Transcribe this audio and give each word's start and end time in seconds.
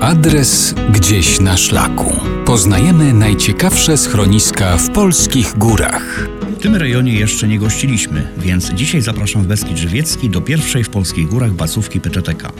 Adres 0.00 0.74
gdzieś 0.92 1.40
na 1.40 1.56
szlaku. 1.56 2.12
Poznajemy 2.46 3.12
najciekawsze 3.12 3.96
schroniska 3.96 4.76
w 4.76 4.90
polskich 4.90 5.58
górach. 5.58 6.28
W 6.58 6.62
tym 6.62 6.76
rejonie 6.76 7.14
jeszcze 7.14 7.48
nie 7.48 7.58
gościliśmy, 7.58 8.28
więc 8.38 8.72
dzisiaj 8.72 9.02
zapraszam 9.02 9.42
w 9.42 9.46
Beskid 9.46 9.78
Żywiecki 9.78 10.30
do 10.30 10.40
pierwszej 10.40 10.84
w 10.84 10.90
polskich 10.90 11.28
górach 11.28 11.52
basówki 11.52 12.00
PTTK. 12.00 12.52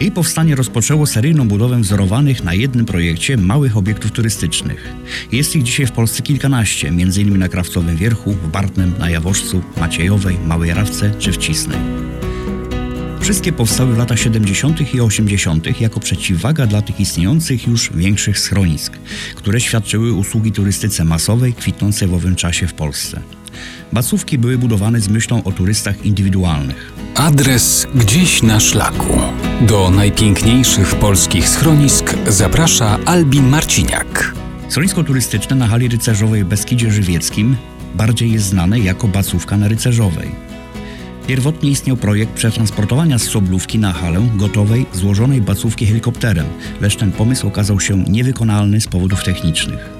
Jej 0.00 0.12
powstanie 0.12 0.54
rozpoczęło 0.56 1.06
seryjną 1.06 1.48
budowę 1.48 1.80
wzorowanych 1.80 2.44
na 2.44 2.54
jednym 2.54 2.86
projekcie 2.86 3.36
małych 3.36 3.76
obiektów 3.76 4.12
turystycznych. 4.12 4.94
Jest 5.32 5.56
ich 5.56 5.62
dzisiaj 5.62 5.86
w 5.86 5.92
Polsce 5.92 6.22
kilkanaście, 6.22 6.88
m.in. 6.88 7.38
na 7.38 7.48
Krawcowym 7.48 7.96
Wierchu, 7.96 8.32
w 8.32 8.48
Bartnem, 8.48 8.94
na 8.98 9.10
Jaworzcu, 9.10 9.62
Maciejowej, 9.80 10.38
Małej 10.46 10.74
Rawce 10.74 11.10
czy 11.18 11.32
w 11.32 11.36
Cisnej. 11.36 12.07
Wszystkie 13.28 13.52
powstały 13.52 13.94
w 13.94 13.98
latach 13.98 14.18
70. 14.18 14.94
i 14.94 15.00
80. 15.00 15.80
jako 15.80 16.00
przeciwwaga 16.00 16.66
dla 16.66 16.82
tych 16.82 17.00
istniejących 17.00 17.66
już 17.66 17.90
większych 17.94 18.38
schronisk, 18.38 18.98
które 19.34 19.60
świadczyły 19.60 20.12
usługi 20.12 20.52
turystyce 20.52 21.04
masowej 21.04 21.52
kwitnącej 21.52 22.08
w 22.08 22.14
owym 22.14 22.36
czasie 22.36 22.66
w 22.66 22.74
Polsce. 22.74 23.20
Bacówki 23.92 24.38
były 24.38 24.58
budowane 24.58 25.00
z 25.00 25.08
myślą 25.08 25.44
o 25.44 25.52
turystach 25.52 26.06
indywidualnych. 26.06 26.92
Adres 27.14 27.86
gdzieś 27.94 28.42
na 28.42 28.60
szlaku. 28.60 29.18
Do 29.60 29.90
najpiękniejszych 29.90 30.94
polskich 30.94 31.48
schronisk 31.48 32.14
zaprasza 32.28 32.98
Albin 33.04 33.48
Marciniak. 33.48 34.34
Schronisko 34.68 35.04
turystyczne 35.04 35.56
na 35.56 35.66
hali 35.66 35.88
rycerzowej 35.88 36.44
w 36.44 36.48
Beskidzie 36.48 36.90
Żywieckim 36.90 37.56
bardziej 37.94 38.32
jest 38.32 38.46
znane 38.46 38.78
jako 38.78 39.08
Bacówka 39.08 39.56
na 39.56 39.68
Rycerzowej. 39.68 40.57
Pierwotnie 41.28 41.70
istniał 41.70 41.96
projekt 41.96 42.32
przetransportowania 42.32 43.18
z 43.18 43.22
Soblówki 43.22 43.78
na 43.78 43.92
halę 43.92 44.28
gotowej, 44.36 44.86
złożonej 44.92 45.40
bacówki 45.40 45.86
helikopterem, 45.86 46.46
lecz 46.80 46.96
ten 46.96 47.12
pomysł 47.12 47.46
okazał 47.46 47.80
się 47.80 48.04
niewykonalny 48.04 48.80
z 48.80 48.86
powodów 48.86 49.24
technicznych. 49.24 49.90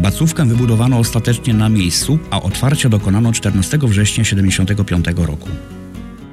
Bacówkę 0.00 0.46
wybudowano 0.46 0.98
ostatecznie 0.98 1.54
na 1.54 1.68
miejscu, 1.68 2.18
a 2.30 2.42
otwarcia 2.42 2.88
dokonano 2.88 3.32
14 3.32 3.78
września 3.78 4.24
1975 4.24 5.06
roku. 5.28 5.48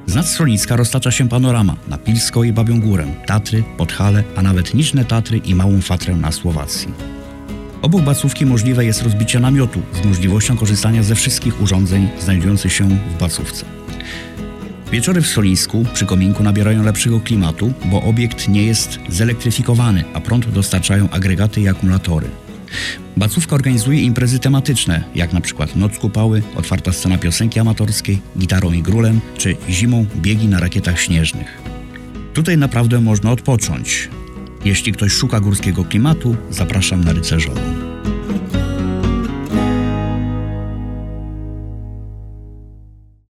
Z 0.06 0.16
nad 0.16 0.28
schroniska 0.28 0.76
roztacza 0.76 1.12
się 1.12 1.30
panorama 1.30 1.76
na 1.88 1.98
Pilsko 1.98 2.44
i 2.44 2.54
Babią 2.54 2.82
Górę, 2.82 3.06
Tatry, 3.26 3.64
Podhale, 3.78 4.24
a 4.36 4.42
nawet 4.42 4.74
Niżne 4.74 5.06
Tatry 5.06 5.38
i 5.38 5.56
Małą 5.56 5.82
Fatrę 5.82 6.16
na 6.16 6.32
Słowacji. 6.32 6.88
Obok 7.82 8.02
bacówki 8.02 8.46
możliwe 8.46 8.86
jest 8.86 9.02
rozbicie 9.02 9.40
namiotu 9.40 9.82
z 10.04 10.06
możliwością 10.06 10.58
korzystania 10.58 11.04
ze 11.04 11.16
wszystkich 11.16 11.62
urządzeń 11.62 12.10
znajdujących 12.20 12.74
się 12.74 12.90
w 12.90 13.20
bacówce. 13.20 13.82
Wieczory 14.92 15.22
w 15.22 15.28
Solisku 15.28 15.86
przy 15.94 16.06
kominku 16.06 16.44
nabierają 16.44 16.84
lepszego 16.84 17.20
klimatu, 17.20 17.74
bo 17.86 18.02
obiekt 18.02 18.48
nie 18.48 18.64
jest 18.64 19.00
zelektryfikowany, 19.10 20.04
a 20.14 20.22
prąd 20.22 20.50
dostarczają 20.50 21.10
agregaty 21.10 21.62
i 21.62 21.68
akumulatory. 21.68 22.28
Bacówka 23.18 23.56
organizuje 23.56 24.02
imprezy 24.02 24.40
tematyczne, 24.40 25.04
jak 25.16 25.34
na 25.34 25.42
przykład 25.42 25.76
Noc 25.76 25.98
Kupały, 25.98 26.44
otwarta 26.56 26.92
scena 26.92 27.18
piosenki 27.18 27.60
amatorskiej, 27.60 28.22
gitarą 28.38 28.72
i 28.72 28.82
grulem, 28.82 29.22
czy 29.38 29.58
zimą 29.70 30.06
biegi 30.16 30.48
na 30.48 30.60
rakietach 30.60 31.02
śnieżnych. 31.02 31.62
Tutaj 32.34 32.58
naprawdę 32.58 33.02
można 33.02 33.32
odpocząć. 33.32 34.10
Jeśli 34.66 34.92
ktoś 34.92 35.12
szuka 35.12 35.40
górskiego 35.40 35.86
klimatu, 35.86 36.36
zapraszam 36.50 37.04
na 37.04 37.14
rycerzową. 37.14 37.81